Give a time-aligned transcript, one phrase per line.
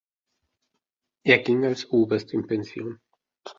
[1.23, 2.99] Er ging als Oberst in Pension.